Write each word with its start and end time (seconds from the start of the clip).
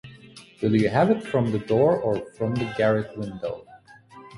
Will 0.63 0.75
you 0.75 0.89
have 0.89 1.11
it 1.11 1.21
from 1.23 1.51
the 1.51 1.59
door 1.59 1.95
or 1.95 2.25
from 2.33 2.55
the 2.55 2.65
garret 2.75 3.15
window? 3.15 3.67